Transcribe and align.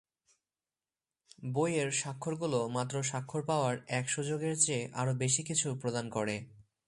বইয়ের 1.51 1.89
স্বাক্ষরগুলো 1.91 2.59
মাত্র 2.67 2.95
স্বাক্ষর 3.03 3.41
পাওয়ার 3.43 3.75
এক 3.89 4.05
সুযোগের 4.09 4.55
চেয়ে 4.57 4.83
আরও 4.93 5.13
বেশি 5.13 5.41
কিছু 5.43 5.67
প্রদান 5.75 6.05
করে। 6.09 6.35